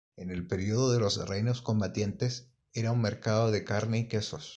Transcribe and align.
En 0.17 0.31
el 0.31 0.47
período 0.47 0.91
de 0.91 0.99
los 0.99 1.17
Reinos 1.29 1.61
combatientes, 1.61 2.49
era 2.73 2.91
un 2.91 3.01
mercado 3.01 3.51
de 3.51 3.63
carne 3.63 3.99
y 3.99 4.07
quesos. 4.07 4.49